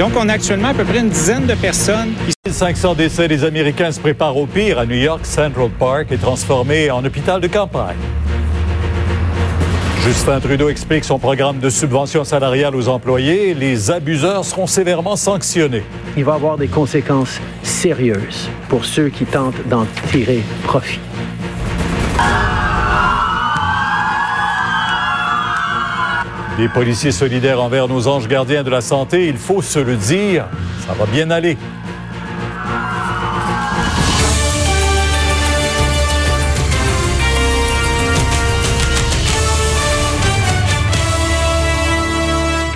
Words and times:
Donc, 0.00 0.12
on 0.16 0.30
a 0.30 0.32
actuellement 0.32 0.68
à 0.68 0.72
peu 0.72 0.84
près 0.84 1.00
une 1.00 1.10
dizaine 1.10 1.44
de 1.44 1.52
personnes. 1.52 2.14
500 2.50 2.94
décès 2.94 3.28
des 3.28 3.44
Américains 3.44 3.92
se 3.92 4.00
préparent 4.00 4.38
au 4.38 4.46
pire 4.46 4.78
à 4.78 4.86
New 4.86 4.96
York. 4.96 5.26
Central 5.26 5.68
Park 5.78 6.10
est 6.10 6.16
transformé 6.16 6.90
en 6.90 7.04
hôpital 7.04 7.38
de 7.38 7.46
campagne. 7.48 7.98
Justin 10.02 10.40
Trudeau 10.40 10.70
explique 10.70 11.04
son 11.04 11.18
programme 11.18 11.58
de 11.58 11.68
subvention 11.68 12.24
salariale 12.24 12.74
aux 12.74 12.88
employés. 12.88 13.52
Les 13.52 13.90
abuseurs 13.90 14.46
seront 14.46 14.66
sévèrement 14.66 15.16
sanctionnés. 15.16 15.84
Il 16.16 16.24
va 16.24 16.32
avoir 16.32 16.56
des 16.56 16.68
conséquences 16.68 17.38
sérieuses 17.62 18.48
pour 18.70 18.86
ceux 18.86 19.10
qui 19.10 19.26
tentent 19.26 19.68
d'en 19.68 19.84
tirer 20.10 20.42
profit. 20.64 21.00
Les 26.60 26.68
policiers 26.68 27.10
solidaires 27.10 27.62
envers 27.62 27.88
nos 27.88 28.06
anges 28.06 28.28
gardiens 28.28 28.62
de 28.62 28.68
la 28.68 28.82
santé, 28.82 29.28
il 29.28 29.38
faut 29.38 29.62
se 29.62 29.78
le 29.78 29.96
dire, 29.96 30.44
ça 30.86 30.92
va 30.92 31.06
bien 31.06 31.30
aller. 31.30 31.56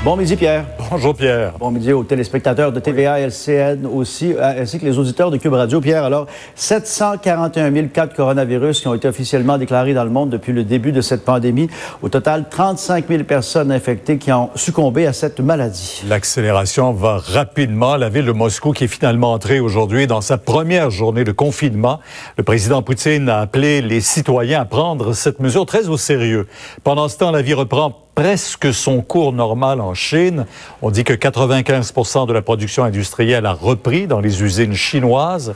Bon 0.05 0.17
midi, 0.17 0.37
Pierre. 0.37 0.67
Bonjour, 0.91 1.15
Pierre. 1.15 1.55
Bon 1.59 1.71
midi 1.71 1.91
aux 1.91 2.05
téléspectateurs 2.05 2.73
de 2.73 2.79
TVA, 2.79 3.21
LCN 3.21 3.87
aussi, 3.87 4.35
euh, 4.35 4.61
ainsi 4.61 4.79
que 4.79 4.85
les 4.85 4.99
auditeurs 4.99 5.31
de 5.31 5.39
Cube 5.39 5.55
Radio. 5.55 5.81
Pierre, 5.81 6.05
alors, 6.05 6.27
741 6.57 7.73
000 7.73 7.87
cas 7.87 8.07
de 8.07 8.13
coronavirus 8.13 8.83
qui 8.83 8.89
ont 8.89 8.93
été 8.93 9.09
officiellement 9.09 9.57
déclarés 9.57 9.95
dans 9.95 10.05
le 10.05 10.11
monde 10.11 10.29
depuis 10.29 10.53
le 10.53 10.63
début 10.63 10.93
de 10.93 11.01
cette 11.01 11.25
pandémie. 11.25 11.71
Au 12.03 12.11
total, 12.11 12.45
35 12.51 13.09
000 13.09 13.25
personnes 13.25 13.73
infectées 13.73 14.19
qui 14.19 14.31
ont 14.31 14.51
succombé 14.57 15.07
à 15.07 15.15
cette 15.15 15.41
maladie. 15.41 16.03
L'accélération 16.07 16.93
va 16.93 17.17
rapidement. 17.17 17.97
La 17.97 18.11
ville 18.11 18.27
de 18.27 18.33
Moscou 18.33 18.73
qui 18.73 18.85
est 18.85 18.89
finalement 18.89 19.33
entrée 19.33 19.59
aujourd'hui 19.59 20.07
dans 20.07 20.21
sa 20.21 20.37
première 20.37 20.91
journée 20.91 21.25
de 21.25 21.33
confinement. 21.33 21.99
Le 22.37 22.45
président 22.45 22.83
Poutine 22.83 23.31
a 23.31 23.39
appelé 23.39 23.81
les 23.81 24.03
citoyens 24.03 24.61
à 24.61 24.65
prendre 24.67 25.15
cette 25.15 25.41
mesure 25.41 25.65
très 25.65 25.89
au 25.89 25.97
sérieux. 25.97 26.47
Pendant 26.83 27.09
ce 27.09 27.17
temps, 27.17 27.31
la 27.31 27.41
vie 27.41 27.55
reprend 27.55 28.04
presque 28.15 28.73
son 28.73 29.01
cours 29.01 29.33
normal 29.33 29.81
en 29.81 29.95
Chine. 29.95 30.47
On 30.83 30.91
dit 30.91 31.05
que 31.05 31.13
95% 31.13 32.27
de 32.27 32.33
la 32.33 32.43
production 32.43 32.85
industrielle 32.85 33.47
a 33.47 33.53
repris 33.53 34.07
dans 34.07 34.21
les 34.21 34.43
usines 34.43 34.75
chinoises. 34.75 35.55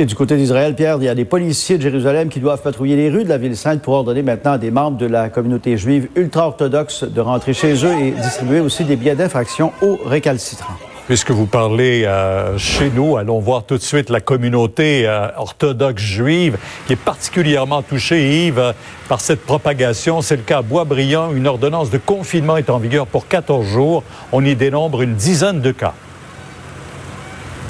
Et 0.00 0.04
du 0.04 0.14
côté 0.14 0.36
d'Israël, 0.36 0.76
Pierre, 0.76 0.98
il 1.00 1.04
y 1.04 1.08
a 1.08 1.14
des 1.14 1.24
policiers 1.24 1.76
de 1.76 1.82
Jérusalem 1.82 2.28
qui 2.28 2.38
doivent 2.38 2.62
patrouiller 2.62 2.94
les 2.94 3.10
rues 3.10 3.24
de 3.24 3.28
la 3.28 3.38
ville 3.38 3.56
sainte 3.56 3.82
pour 3.82 3.94
ordonner 3.94 4.22
maintenant 4.22 4.52
à 4.52 4.58
des 4.58 4.70
membres 4.70 4.96
de 4.96 5.06
la 5.06 5.28
communauté 5.28 5.76
juive 5.76 6.08
ultra-orthodoxe 6.14 7.02
de 7.02 7.20
rentrer 7.20 7.52
chez 7.52 7.84
eux 7.84 7.98
et 8.00 8.12
distribuer 8.12 8.60
aussi 8.60 8.84
des 8.84 8.94
billets 8.94 9.16
d'infraction 9.16 9.72
aux 9.82 9.98
récalcitrants. 10.04 10.87
Puisque 11.08 11.30
vous 11.30 11.46
parlez 11.46 12.04
euh, 12.04 12.58
chez 12.58 12.90
nous, 12.90 13.16
allons 13.16 13.38
voir 13.38 13.64
tout 13.64 13.78
de 13.78 13.82
suite 13.82 14.10
la 14.10 14.20
communauté 14.20 15.06
euh, 15.06 15.28
orthodoxe 15.38 16.02
juive 16.02 16.58
qui 16.86 16.92
est 16.92 16.96
particulièrement 16.96 17.80
touchée, 17.80 18.46
Yves, 18.46 18.74
par 19.08 19.22
cette 19.22 19.40
propagation. 19.46 20.20
C'est 20.20 20.36
le 20.36 20.42
cas 20.42 20.58
à 20.58 20.62
Boisbriand. 20.62 21.32
Une 21.32 21.46
ordonnance 21.46 21.88
de 21.88 21.96
confinement 21.96 22.58
est 22.58 22.68
en 22.68 22.76
vigueur 22.76 23.06
pour 23.06 23.26
14 23.26 23.66
jours. 23.66 24.02
On 24.32 24.44
y 24.44 24.54
dénombre 24.54 25.00
une 25.00 25.14
dizaine 25.14 25.62
de 25.62 25.72
cas. 25.72 25.94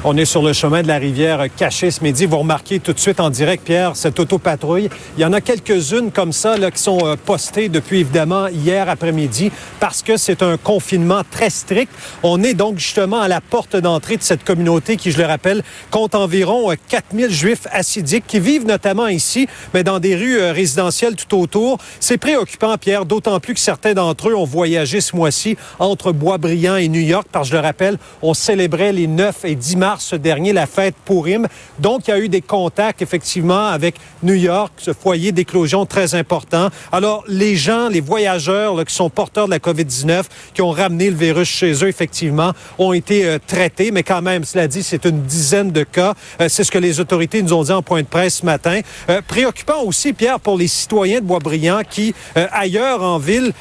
On 0.05 0.17
est 0.17 0.25
sur 0.25 0.43
le 0.43 0.53
chemin 0.53 0.83
de 0.83 0.87
la 0.87 0.99
rivière 0.99 1.45
caché 1.57 1.91
ce 1.91 2.05
midi. 2.05 2.25
Vous 2.25 2.39
remarquez 2.39 2.79
tout 2.79 2.93
de 2.93 3.01
suite 3.01 3.19
en 3.19 3.31
direct, 3.31 3.65
Pierre, 3.65 3.97
cette 3.97 4.21
autopatrouille. 4.21 4.89
Il 5.17 5.21
y 5.21 5.25
en 5.25 5.33
a 5.33 5.41
quelques-unes 5.41 6.13
comme 6.13 6.31
ça 6.31 6.57
là, 6.57 6.71
qui 6.71 6.81
sont 6.81 7.01
euh, 7.03 7.17
postées 7.17 7.69
depuis 7.69 8.01
évidemment 8.01 8.47
hier 8.47 8.89
après-midi 8.89 9.51
parce 9.81 10.03
que 10.03 10.17
c'est 10.17 10.45
un 10.45 10.57
confinement 10.57 11.23
très 11.29 11.51
strict. 11.51 11.91
On 12.23 12.45
est 12.45 12.55
donc 12.55 12.79
justement 12.79 13.21
à 13.21 13.27
la 13.27 13.41
porte 13.41 13.75
d'entrée 13.75 14.17
de 14.17 14.23
cette 14.23 14.45
communauté 14.45 14.97
qui, 14.97 15.11
je 15.11 15.19
le 15.19 15.25
rappelle, 15.25 15.65
compte 15.91 16.15
environ 16.15 16.73
4000 16.89 17.25
euh, 17.25 17.29
juifs 17.31 17.67
assidiques 17.73 18.25
qui 18.29 18.39
vivent 18.39 18.67
notamment 18.67 19.09
ici, 19.09 19.49
mais 19.75 19.83
dans 19.83 19.99
des 19.99 20.15
rues 20.15 20.39
euh, 20.39 20.53
résidentielles 20.53 21.17
tout 21.17 21.37
autour. 21.37 21.79
C'est 21.99 22.19
préoccupant, 22.19 22.79
Pierre, 22.79 23.05
d'autant 23.05 23.41
plus 23.41 23.55
que 23.55 23.61
certains 23.61 23.95
d'entre 23.95 24.29
eux 24.29 24.37
ont 24.37 24.45
voyagé 24.45 25.01
ce 25.01 25.17
mois-ci 25.17 25.57
entre 25.81 26.13
Boisbriand 26.13 26.77
et 26.77 26.87
New 26.87 27.01
York 27.01 27.27
parce 27.33 27.49
que, 27.49 27.57
je 27.57 27.61
le 27.61 27.67
rappelle, 27.67 27.99
on 28.23 28.33
célébrait 28.33 28.93
les 28.93 29.09
9 29.09 29.45
et 29.45 29.57
10 29.57 29.77
mars 29.77 29.89
ce 30.01 30.17
dernier, 30.17 30.53
la 30.53 30.67
fête 30.67 30.95
Purim. 31.05 31.47
Donc, 31.79 32.09
il 32.09 32.11
y 32.11 32.15
a 32.15 32.19
eu 32.19 32.29
des 32.29 32.41
contacts, 32.41 33.03
effectivement, 33.03 33.69
avec 33.69 33.97
New 34.23 34.35
York, 34.35 34.73
ce 34.79 34.93
foyer 34.93 35.33
d'éclosion 35.33 35.87
très 35.87 36.15
important. 36.15 36.69
Alors, 36.93 37.25
les 37.29 37.57
gens, 37.57 37.89
les 37.89 38.01
voyageurs 38.01 38.85
qui 38.85 38.95
sont 38.95 39.11
porteurs 39.11 39.47
de 39.47 39.51
la 39.51 39.59
COVID-19, 39.59 40.25
qui 40.55 40.63
ont 40.63 40.71
ramené 40.71 41.11
le 41.11 41.17
virus 41.17 41.49
chez 41.49 41.73
eux, 41.85 41.89
effectivement, 41.89 42.53
ont 42.79 42.93
été 42.93 43.25
euh, 43.25 43.39
traités. 43.45 43.91
Mais 43.91 44.03
quand 44.03 44.23
même, 44.23 44.45
cela 44.45 44.67
dit, 44.69 44.83
c'est 44.83 45.05
une 45.05 45.23
dizaine 45.23 45.71
de 45.71 45.85
cas. 45.85 46.15
Euh, 46.41 46.49
c'est 46.49 46.65
ce 46.65 46.71
que 46.71 46.79
les 46.79 47.01
autorités 47.01 47.43
nous 47.43 47.53
ont 47.53 47.63
dit 47.63 47.73
en 47.73 47.83
point 47.83 48.03
de 48.03 48.07
presse 48.07 48.39
ce 48.39 48.47
matin. 48.47 48.81
Euh, 49.09 49.21
préoccupant 49.27 49.83
aussi, 49.83 50.13
Pierre, 50.13 50.41
pour 50.41 50.57
les 50.57 50.69
citoyens 50.69 51.21
de 51.21 51.25
Boisbriand 51.25 51.81
qui, 51.89 52.15
ailleurs 52.35 53.03
en 53.03 53.19
ville, 53.19 53.53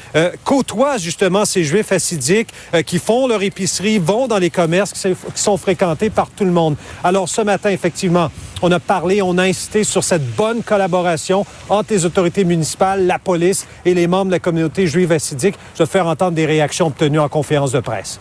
côtoient 0.44 0.98
justement 0.98 1.44
ces 1.44 1.64
juifs 1.64 1.92
assidiques, 1.92 2.48
qui 2.86 2.98
font 2.98 3.26
leur 3.26 3.42
épicerie, 3.42 3.98
vont 3.98 4.26
dans 4.26 4.38
les 4.38 4.50
commerces 4.50 4.92
qui 4.92 5.14
sont 5.34 5.56
fréquentés 5.56 6.10
par 6.18 6.30
tout 6.30 6.44
le 6.44 6.50
monde. 6.50 6.74
Alors 7.04 7.28
ce 7.28 7.42
matin, 7.42 7.70
effectivement, 7.70 8.28
on 8.60 8.72
a 8.72 8.80
parlé, 8.80 9.22
on 9.22 9.38
a 9.38 9.44
insisté 9.44 9.84
sur 9.84 10.02
cette 10.02 10.34
bonne 10.34 10.64
collaboration 10.64 11.46
entre 11.68 11.92
les 11.92 12.04
autorités 12.04 12.42
municipales, 12.42 13.06
la 13.06 13.20
police 13.20 13.68
et 13.84 13.94
les 13.94 14.08
membres 14.08 14.26
de 14.26 14.32
la 14.32 14.40
communauté 14.40 14.88
juive 14.88 15.12
assidique. 15.12 15.54
Je 15.74 15.84
vais 15.84 15.88
faire 15.88 16.08
entendre 16.08 16.32
des 16.32 16.44
réactions 16.44 16.88
obtenues 16.88 17.20
en 17.20 17.28
conférence 17.28 17.70
de 17.70 17.78
presse. 17.78 18.18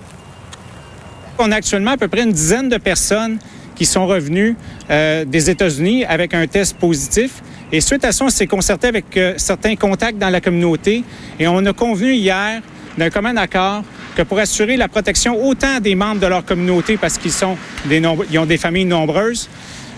On 1.39 1.51
a 1.51 1.55
actuellement 1.55 1.89
à 1.89 1.97
peu 1.97 2.07
près 2.07 2.21
une 2.21 2.31
dizaine 2.31 2.69
de 2.69 2.77
personnes 2.77 3.39
qui 3.75 3.85
sont 3.85 4.05
revenues 4.05 4.55
euh, 4.91 5.25
des 5.25 5.49
États-Unis 5.49 6.05
avec 6.05 6.35
un 6.35 6.45
test 6.45 6.77
positif. 6.77 7.41
Et 7.71 7.81
suite 7.81 8.05
à 8.05 8.11
ça, 8.11 8.25
on 8.25 8.29
s'est 8.29 8.45
concerté 8.45 8.89
avec 8.89 9.17
euh, 9.17 9.33
certains 9.37 9.75
contacts 9.75 10.19
dans 10.19 10.29
la 10.29 10.39
communauté 10.39 11.03
et 11.39 11.47
on 11.47 11.65
a 11.65 11.73
convenu 11.73 12.13
hier 12.13 12.61
d'un 12.95 13.09
commun 13.09 13.37
accord 13.37 13.81
que 14.17 14.23
pour 14.23 14.39
assurer 14.39 14.77
la 14.77 14.87
protection 14.87 15.45
autant 15.47 15.79
des 15.79 15.93
membres 15.93 16.19
de 16.19 16.25
leur 16.25 16.43
communauté 16.43 16.97
parce 16.97 17.19
qu'ils 17.19 17.31
sont 17.31 17.55
ils 17.87 18.39
ont 18.39 18.45
des 18.47 18.57
familles 18.57 18.85
nombreuses 18.85 19.47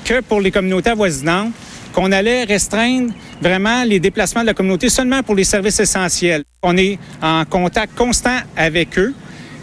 que 0.03 0.19
pour 0.19 0.41
les 0.41 0.51
communautés 0.51 0.89
avoisinantes, 0.89 1.53
qu'on 1.93 2.11
allait 2.11 2.43
restreindre 2.43 3.13
vraiment 3.41 3.83
les 3.85 4.01
déplacements 4.01 4.41
de 4.41 4.47
la 4.47 4.53
communauté 4.53 4.89
seulement 4.89 5.23
pour 5.23 5.35
les 5.35 5.45
services 5.45 5.79
essentiels. 5.79 6.43
On 6.63 6.75
est 6.75 6.99
en 7.21 7.45
contact 7.45 7.97
constant 7.97 8.37
avec 8.57 8.99
eux 8.99 9.13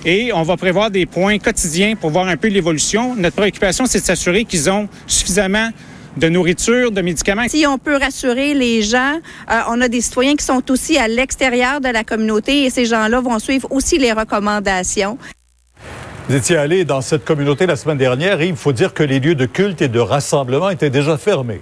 et 0.07 0.33
on 0.33 0.43
va 0.43 0.57
prévoir 0.57 0.91
des 0.91 1.05
points 1.05 1.39
quotidiens 1.39 1.95
pour 1.95 2.09
voir 2.09 2.27
un 2.27 2.39
peu 2.39 2.49
l'évolution. 2.49 3.15
Notre 3.15 3.37
préoccupation, 3.37 3.85
c'est 3.85 4.01
de 4.01 4.07
s'assurer 4.07 4.47
qu'ils 4.47 4.71
ont 4.71 4.89
suffisamment 5.07 5.69
de 6.17 6.29
nourriture, 6.29 6.91
de 6.91 7.03
médicaments. 7.03 7.49
Si 7.49 7.67
on 7.67 7.79
peut 7.79 7.97
rassurer 7.97 8.55
les 8.55 8.83
gens, 8.83 9.21
euh, 9.51 9.61
on 9.69 9.81
a 9.81 9.89
des 9.89 10.01
citoyens 10.01 10.37
qui 10.37 10.45
sont 10.45 10.71
aussi 10.71 10.97
à 10.99 11.09
l'extérieur 11.09 11.81
de 11.81 11.89
la 11.89 12.05
communauté 12.05 12.65
et 12.65 12.71
ces 12.71 12.87
gens-là 12.87 13.21
vont 13.21 13.39
suivre 13.39 13.69
aussi 13.71 13.99
les 13.99 14.13
recommandations. 14.13 15.19
Vous 16.29 16.35
étiez 16.35 16.57
allé 16.57 16.85
dans 16.85 17.03
cette 17.03 17.25
communauté 17.25 17.67
la 17.67 17.77
semaine 17.77 17.99
dernière 17.99 18.41
et 18.41 18.49
il 18.49 18.57
faut 18.57 18.73
dire 18.73 18.95
que 18.95 19.05
les 19.05 19.21
lieux 19.21 19.37
de 19.37 19.47
culte 19.47 19.81
et 19.83 19.89
de 19.89 20.01
rassemblement 20.01 20.71
étaient 20.71 20.91
déjà 20.91 21.17
fermés. 21.17 21.61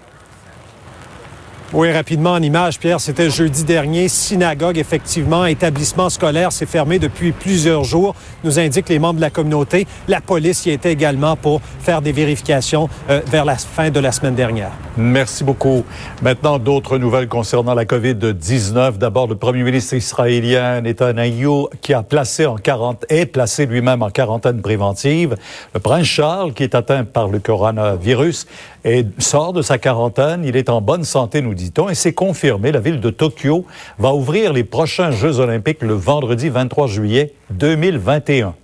Oui, 1.77 1.91
rapidement 1.91 2.35
en 2.35 2.41
image, 2.41 2.79
Pierre, 2.79 3.01
c'était 3.01 3.31
jeudi 3.31 3.65
dernier. 3.65 4.07
Synagogue, 4.07 4.79
effectivement, 4.79 5.45
établissement 5.45 6.09
scolaire, 6.09 6.53
s'est 6.53 6.67
fermé 6.67 7.01
depuis 7.01 7.33
plusieurs 7.33 7.83
jours, 7.83 8.15
nous 8.45 8.61
indiquent 8.61 8.91
les 8.91 9.01
membres 9.01 9.17
de 9.17 9.21
la 9.21 9.31
communauté. 9.31 9.89
La 10.07 10.21
police 10.21 10.67
y 10.67 10.71
était 10.71 10.93
également 10.93 11.35
pour 11.35 11.61
faire 11.81 12.01
des 12.01 12.13
vérifications 12.13 12.89
euh, 13.11 13.23
vers 13.27 13.45
la 13.45 13.57
fin 13.57 13.91
de 13.91 13.99
la 13.99 14.13
semaine 14.13 14.37
dernière. 14.37 14.71
Merci 14.97 15.43
beaucoup. 15.43 15.85
Maintenant, 16.23 16.61
d'autres 16.61 16.97
nouvelles 16.97 17.27
concernant 17.27 17.75
la 17.75 17.85
COVID-19. 17.85 18.99
D'abord, 18.99 19.27
le 19.27 19.35
premier 19.35 19.65
ministre 19.65 19.95
israélien 19.95 20.81
Netanyahu 20.81 21.67
qui 21.83 21.93
a 21.93 22.05
placé 22.05 22.47
en 22.47 22.55
quarantaine, 22.55 23.09
est 23.09 23.27
placé 23.27 23.67
lui-même 23.67 24.05
en 24.05 24.11
quarantaine 24.11 24.63
préventive. 24.63 25.35
Le 25.75 25.81
prince 25.81 26.07
Charles, 26.07 26.53
qui 26.53 26.63
est 26.63 26.77
atteint 26.77 27.03
par 27.03 27.27
le 27.27 27.41
coronavirus, 27.41 28.47
et 28.85 29.07
sort 29.19 29.53
de 29.53 29.63
sa 29.63 29.79
quarantaine. 29.79 30.45
Il 30.45 30.57
est 30.57 30.69
en 30.69 30.81
bonne 30.81 31.05
santé, 31.05 31.41
nous 31.41 31.55
dit-on, 31.55 31.89
et 31.89 31.95
c'est 31.95 32.13
confirmé. 32.13 32.73
La 32.73 32.81
ville 32.81 33.01
de 33.01 33.11
Tokyo 33.11 33.65
va 33.99 34.15
ouvrir 34.15 34.53
les 34.53 34.65
prochains 34.65 35.11
Jeux 35.11 35.41
olympiques 35.41 35.83
le 35.83 35.95
vendredi 35.95 36.49
23 36.49 36.87
juillet 36.87 37.35
2021. 37.51 38.55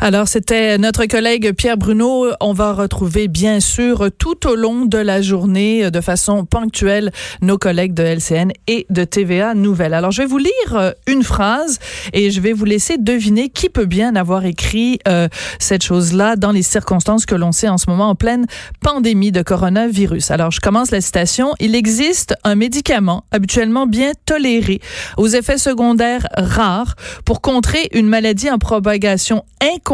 Alors, 0.00 0.28
c'était 0.28 0.78
notre 0.78 1.06
collègue 1.06 1.52
Pierre 1.54 1.76
Bruno. 1.76 2.28
On 2.40 2.52
va 2.52 2.72
retrouver, 2.72 3.26
bien 3.26 3.58
sûr, 3.58 4.10
tout 4.16 4.46
au 4.46 4.54
long 4.54 4.84
de 4.84 4.96
la 4.96 5.20
journée, 5.20 5.90
de 5.90 6.00
façon 6.00 6.44
ponctuelle, 6.44 7.10
nos 7.42 7.58
collègues 7.58 7.94
de 7.94 8.04
LCN 8.04 8.52
et 8.68 8.86
de 8.90 9.02
TVA 9.02 9.54
Nouvelle. 9.54 9.94
Alors, 9.94 10.12
je 10.12 10.22
vais 10.22 10.28
vous 10.28 10.38
lire 10.38 10.52
euh, 10.74 10.92
une 11.08 11.24
phrase 11.24 11.80
et 12.12 12.30
je 12.30 12.40
vais 12.40 12.52
vous 12.52 12.64
laisser 12.64 12.96
deviner 12.96 13.48
qui 13.48 13.70
peut 13.70 13.86
bien 13.86 14.14
avoir 14.14 14.44
écrit 14.44 15.00
euh, 15.08 15.26
cette 15.58 15.82
chose-là 15.82 16.36
dans 16.36 16.52
les 16.52 16.62
circonstances 16.62 17.26
que 17.26 17.34
l'on 17.34 17.50
sait 17.50 17.68
en 17.68 17.76
ce 17.76 17.90
moment 17.90 18.10
en 18.10 18.14
pleine 18.14 18.46
pandémie 18.80 19.32
de 19.32 19.42
coronavirus. 19.42 20.30
Alors, 20.30 20.52
je 20.52 20.60
commence 20.60 20.92
la 20.92 21.00
citation. 21.00 21.54
Il 21.58 21.74
existe 21.74 22.36
un 22.44 22.54
médicament 22.54 23.24
habituellement 23.32 23.86
bien 23.86 24.12
toléré 24.26 24.80
aux 25.16 25.26
effets 25.26 25.58
secondaires 25.58 26.28
rares 26.36 26.94
pour 27.24 27.40
contrer 27.40 27.88
une 27.92 28.06
maladie 28.06 28.48
en 28.48 28.58
propagation 28.58 29.44
incontrôlée 29.60 29.87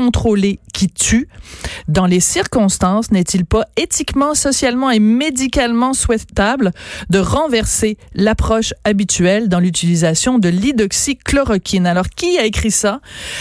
qui 0.73 0.89
tue. 0.89 1.29
Dans 1.87 2.07
les 2.07 2.21
circonstances, 2.21 3.13
n'est-il 3.13 3.45
pas 3.45 3.65
éthiquement, 3.77 4.35
socialement 4.35 4.91
et 4.91 4.99
médicalement 4.99 5.93
souhaitable 5.93 6.73
de 7.11 7.19
renverser 7.19 7.97
l'approche 8.15 8.75
habituelle 8.85 9.49
dans 9.49 9.61
l'utilisation 9.61 10.39
de 10.39 10.49
l'hydroxychloroquine? 10.49 11.87
Alors, 11.87 12.09
qui 12.09 12.39
a 12.39 12.45
écrit 12.45 12.73
ça? 12.73 13.01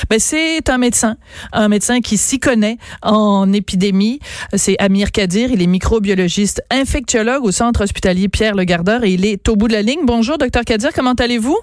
Ben, 0.10 0.20
c'est 0.20 0.70
un 0.70 0.78
médecin, 0.78 1.18
un 1.54 1.70
médecin 1.70 2.02
qui 2.02 2.18
s'y 2.18 2.40
connaît 2.40 2.78
en 3.02 3.52
épidémie. 3.52 4.20
C'est 4.54 4.78
Amir 4.80 5.12
Kadir. 5.12 5.50
Il 5.52 5.62
est 5.62 5.68
microbiologiste 5.68 6.62
infectiologue 6.70 7.44
au 7.44 7.52
centre 7.52 7.84
hospitalier 7.84 8.30
Pierre 8.30 8.56
Le 8.56 8.64
Gardeur 8.64 9.04
et 9.04 9.14
il 9.14 9.26
est 9.26 9.50
au 9.50 9.56
bout 9.56 9.68
de 9.68 9.74
la 9.74 9.82
ligne. 9.82 10.02
Bonjour, 10.06 10.38
docteur 10.38 10.64
Kadir. 10.64 10.92
Comment 10.94 11.14
allez-vous? 11.14 11.58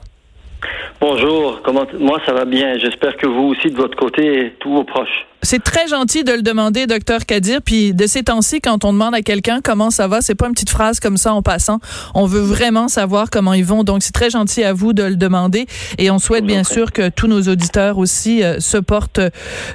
Bonjour, 1.01 1.61
comment 1.65 1.87
moi 1.99 2.21
ça 2.27 2.33
va 2.33 2.45
bien. 2.45 2.79
J'espère 2.79 3.17
que 3.17 3.27
vous 3.27 3.55
aussi 3.55 3.71
de 3.71 3.77
votre 3.77 3.97
côté, 3.97 4.55
tous 4.61 4.71
vos 4.71 4.85
proches. 4.85 5.27
C'est 5.43 5.63
très 5.63 5.89
gentil 5.89 6.23
de 6.23 6.33
le 6.33 6.43
demander, 6.43 6.87
docteur 6.87 7.25
Kadir. 7.25 7.63
Puis 7.63 7.95
de 7.95 8.07
ces 8.07 8.25
temps-ci, 8.25 8.61
quand 8.61 8.85
on 8.85 8.93
demande 8.93 9.15
à 9.15 9.23
quelqu'un 9.23 9.61
comment 9.65 9.91
ça 9.91 10.07
va, 10.07 10.21
c'est 10.21 10.35
pas 10.35 10.47
une 10.47 10.53
petite 10.53 10.69
phrase 10.69 11.01
comme 11.01 11.17
ça 11.17 11.33
en 11.33 11.41
passant. 11.41 11.79
On 12.15 12.27
veut 12.27 12.43
vraiment 12.43 12.89
savoir 12.89 13.31
comment 13.31 13.55
ils 13.55 13.65
vont. 13.65 13.83
Donc 13.83 14.03
c'est 14.03 14.13
très 14.13 14.29
gentil 14.29 14.63
à 14.63 14.75
vous 14.75 14.93
de 14.93 15.03
le 15.03 15.17
demander. 15.17 15.65
Et 15.97 16.11
on 16.11 16.19
souhaite 16.19 16.45
bien 16.45 16.63
sûr 16.63 16.93
que 16.93 17.09
tous 17.09 17.27
nos 17.27 17.41
auditeurs 17.45 17.97
aussi 17.97 18.43
euh, 18.43 18.61
se 18.61 18.77
portent 18.77 19.21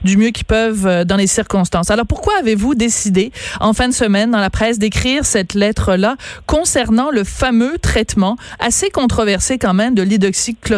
du 0.04 0.18
mieux 0.18 0.30
qu'ils 0.30 0.46
peuvent 0.46 0.86
euh, 0.86 1.04
dans 1.04 1.18
les 1.18 1.26
circonstances. 1.26 1.90
Alors 1.90 2.06
pourquoi 2.06 2.34
avez-vous 2.40 2.76
décidé 2.76 3.32
en 3.60 3.74
fin 3.74 3.88
de 3.88 3.94
semaine 3.94 4.30
dans 4.30 4.40
la 4.42 4.52
presse 4.52 4.78
d'écrire 4.78 5.26
cette 5.26 5.56
lettre-là 5.56 6.18
concernant 6.46 7.10
le 7.10 7.24
fameux 7.24 7.80
traitement 7.80 8.38
assez 8.60 8.92
controversé 8.92 9.58
quand 9.58 9.74
même 9.74 9.96
de 9.96 10.04
l'hydroxychloroquine? 10.04 10.75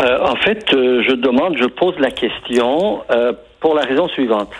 Euh, 0.00 0.18
en 0.20 0.36
fait, 0.36 0.72
euh, 0.74 1.02
je 1.02 1.12
demande, 1.12 1.56
je 1.56 1.64
pose 1.64 1.98
la 1.98 2.10
question 2.10 3.02
euh, 3.10 3.32
pour 3.60 3.74
la 3.74 3.82
raison 3.82 4.08
suivante. 4.08 4.50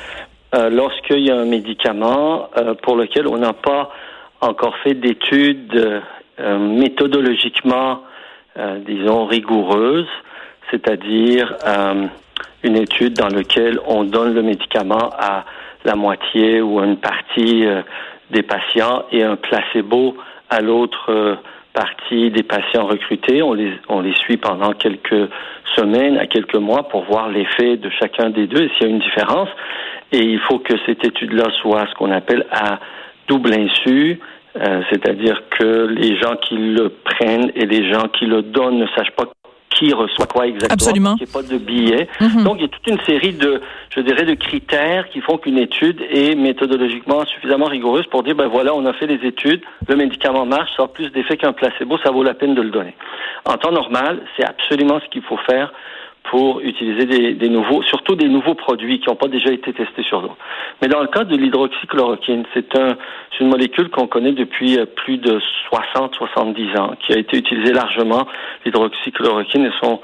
Lorsqu'il 0.71 1.19
y 1.19 1.31
a 1.31 1.37
un 1.37 1.45
médicament 1.45 2.49
pour 2.83 2.97
lequel 2.97 3.27
on 3.27 3.37
n'a 3.37 3.53
pas 3.53 3.91
encore 4.41 4.75
fait 4.79 4.95
d'études 4.95 6.03
méthodologiquement, 6.39 8.01
disons, 8.87 9.27
rigoureuses, 9.27 10.09
c'est-à-dire 10.71 11.55
une 12.63 12.77
étude 12.77 13.15
dans 13.15 13.29
laquelle 13.29 13.79
on 13.87 14.05
donne 14.05 14.33
le 14.33 14.43
médicament 14.43 15.11
à 15.19 15.45
la 15.85 15.95
moitié 15.95 16.63
ou 16.63 16.81
à 16.81 16.87
une 16.87 16.97
partie 16.97 17.67
des 18.31 18.43
patients 18.43 19.05
et 19.13 19.25
un 19.25 19.37
placebo 19.37 20.17
à 20.49 20.63
l'autre 20.63 21.39
partie 21.77 22.31
des 22.31 22.43
patients 22.43 22.87
recrutés. 22.87 23.43
On 23.43 23.53
les, 23.53 23.71
on 23.89 24.01
les 24.01 24.15
suit 24.15 24.39
pendant 24.39 24.73
quelques 24.73 25.29
semaines 25.77 26.17
à 26.17 26.27
quelques 26.27 26.57
mois 26.57 26.89
pour 26.89 27.05
voir 27.05 27.29
l'effet 27.29 27.77
de 27.77 27.91
chacun 28.01 28.31
des 28.31 28.47
deux 28.47 28.63
et 28.63 28.71
s'il 28.71 28.87
y 28.87 28.91
a 28.91 28.95
une 28.95 28.99
différence. 28.99 29.51
Et 30.13 30.23
il 30.23 30.41
faut 30.41 30.59
que 30.59 30.75
cette 30.87 31.05
étude-là 31.05 31.45
soit 31.61 31.87
ce 31.91 31.95
qu'on 31.95 32.11
appelle 32.11 32.47
à 32.51 32.81
double 33.29 33.53
insu, 33.53 34.19
euh, 34.57 34.83
c'est-à-dire 34.91 35.43
que 35.51 35.87
les 35.87 36.17
gens 36.17 36.37
qui 36.37 36.57
le 36.57 36.89
prennent 36.89 37.53
et 37.55 37.67
les 37.67 37.93
gens 37.93 38.09
qui 38.09 38.25
le 38.25 38.43
donnent 38.43 38.79
ne 38.79 38.87
sachent 38.97 39.17
pas 39.17 39.27
qui 39.77 39.93
reçoit 39.93 40.27
quoi 40.27 40.47
exactement. 40.47 40.73
Absolument. 40.73 41.17
Il 41.21 41.25
n'y 41.25 41.31
a 41.31 41.33
pas 41.33 41.43
de 41.43 41.59
billets. 41.59 42.09
Mhm. 42.21 42.45
Donc, 42.45 42.57
il 42.59 42.63
y 42.63 42.65
a 42.65 42.69
toute 42.69 42.87
une 42.87 43.01
série 43.05 43.35
de, 43.35 43.61
je 43.91 44.01
dirais, 44.01 44.25
de 44.25 44.35
critères 44.35 45.09
qui 45.11 45.21
font 45.21 45.39
qu'une 45.39 45.59
étude 45.59 46.01
est 46.11 46.35
méthodologiquement 46.35 47.25
suffisamment 47.27 47.67
rigoureuse 47.67 48.07
pour 48.07 48.23
dire, 48.23 48.35
ben 48.35 48.49
voilà, 48.49 48.75
on 48.75 48.85
a 48.87 48.93
fait 48.95 49.07
les 49.07 49.27
études, 49.27 49.63
le 49.87 49.97
médicament 49.97 50.47
marche, 50.47 50.71
ça 50.77 50.85
a 50.85 50.89
plus 50.89 51.11
d'effet 51.11 51.37
qu'un 51.37 51.53
placebo, 51.53 51.99
ça 51.99 52.11
vaut 52.11 52.23
la 52.23 52.35
peine 52.35 52.55
de 52.55 52.63
le 52.63 52.71
donner. 52.71 52.95
En 53.45 53.57
temps 53.57 53.73
normal, 53.73 54.23
c'est 54.37 54.45
absolument 54.45 54.99
ce 55.01 55.09
qu'il 55.11 55.23
faut 55.23 55.39
faire 55.39 55.73
pour 56.31 56.61
utiliser 56.61 57.07
des, 57.07 57.35
des, 57.35 57.49
nouveaux, 57.49 57.83
surtout 57.83 58.17
des 58.17 58.29
nouveaux 58.29 58.55
produits 58.55 59.01
qui 59.01 59.09
n'ont 59.09 59.17
pas 59.17 59.29
déjà 59.29 59.53
été 59.53 59.73
testés 59.73 60.03
sur 60.03 60.23
d'autres. 60.23 60.37
Mais 60.83 60.89
dans 60.89 61.01
le 61.01 61.07
cas 61.07 61.25
de 61.25 61.37
l'hydroxychloroquine, 61.37 62.45
c'est 62.55 62.77
un, 62.79 62.97
une 63.41 63.49
molécule 63.49 63.91
qu'on 63.91 64.07
connaît 64.07 64.33
depuis 64.33 64.79
euh, 64.79 64.87
plus 64.87 65.19
de 65.19 65.41
60-70 65.73 66.79
ans, 66.79 66.95
qui 67.01 67.13
a 67.13 67.19
été 67.19 67.39
utilisée 67.39 67.73
largement. 67.73 68.27
L'hydroxychloroquine 68.65 69.67
et 69.67 69.73
son, 69.83 70.01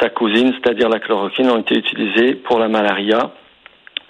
sa 0.00 0.08
cousine, 0.08 0.52
c'est-à-dire 0.54 0.88
la 0.88 0.98
chloroquine, 0.98 1.50
ont 1.50 1.58
été 1.58 1.76
utilisées 1.76 2.34
pour 2.34 2.58
la 2.58 2.68
malaria 2.68 3.32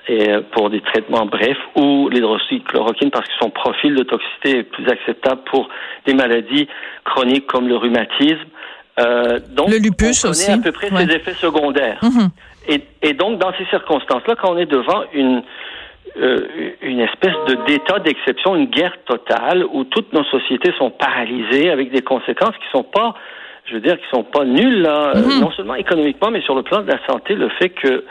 et 0.08 0.30
euh, 0.30 0.40
pour 0.52 0.70
des 0.70 0.80
traitements 0.80 1.26
brefs 1.26 1.58
ou 1.76 2.08
l'hydroxychloroquine 2.08 3.10
parce 3.10 3.26
que 3.26 3.34
son 3.40 3.50
profil 3.50 3.94
de 3.94 4.02
toxicité 4.02 4.58
est 4.58 4.62
plus 4.62 4.88
acceptable 4.88 5.42
pour 5.44 5.68
des 6.06 6.14
maladies 6.14 6.68
chroniques 7.04 7.46
comme 7.46 7.68
le 7.68 7.76
rhumatisme 7.76 8.48
euh, 9.00 9.38
donc, 9.50 9.70
le 9.70 9.78
lupus 9.78 10.24
on 10.24 10.28
connaît 10.28 10.30
aussi. 10.30 10.50
à 10.50 10.58
peu 10.58 10.72
près 10.72 10.88
ses 10.88 11.14
effets 11.16 11.34
secondaires. 11.34 11.98
Mhm. 12.02 12.28
et, 12.68 12.82
et, 13.02 13.12
donc, 13.14 13.38
dans 13.38 13.52
ces 13.58 13.64
circonstances-là, 13.66 14.34
quand 14.40 14.52
on 14.52 14.58
est 14.58 14.66
devant 14.66 15.02
une, 15.12 15.42
euh, 16.20 16.38
une 16.82 17.00
espèce 17.00 17.34
de 17.48 17.54
d'état 17.66 17.98
d'exception, 18.00 18.56
une 18.56 18.66
guerre 18.66 18.96
totale, 19.06 19.64
où 19.72 19.84
toutes 19.84 20.12
nos 20.12 20.24
sociétés 20.24 20.72
sont 20.78 20.90
paralysées 20.90 21.70
avec 21.70 21.90
des 21.92 22.02
conséquences 22.02 22.56
qui 22.56 22.68
sont 22.72 22.82
pas, 22.84 23.14
je 23.66 23.74
veux 23.74 23.80
dire, 23.80 23.96
qui 23.98 24.08
sont 24.12 24.24
pas 24.24 24.44
nulles, 24.44 24.82
là, 24.82 25.12
Mhm. 25.14 25.40
non 25.40 25.50
seulement 25.52 25.74
économiquement, 25.76 26.30
mais 26.30 26.42
sur 26.42 26.54
le 26.54 26.62
plan 26.62 26.82
de 26.82 26.90
la 26.90 26.98
santé, 27.06 27.34
le 27.34 27.48
fait 27.50 27.70
que 27.70 28.04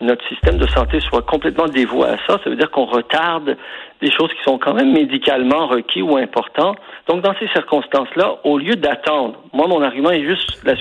notre 0.00 0.26
système 0.28 0.58
de 0.58 0.66
santé 0.66 1.00
soit 1.00 1.22
complètement 1.22 1.66
dévoué 1.66 2.08
à 2.08 2.16
ça, 2.26 2.38
ça 2.42 2.50
veut 2.50 2.56
dire 2.56 2.70
qu'on 2.70 2.86
retarde 2.86 3.56
des 4.00 4.10
choses 4.10 4.30
qui 4.34 4.42
sont 4.42 4.58
quand 4.58 4.74
même 4.74 4.92
médicalement 4.92 5.66
requis 5.66 6.02
ou 6.02 6.16
importants. 6.16 6.74
Donc, 7.06 7.22
dans 7.22 7.34
ces 7.38 7.48
circonstances-là, 7.48 8.38
au 8.44 8.58
lieu 8.58 8.74
d'attendre, 8.74 9.38
moi, 9.52 9.66
mon 9.66 9.82
argument 9.82 10.10
est 10.10 10.24
juste 10.24 10.64
la 10.64 10.72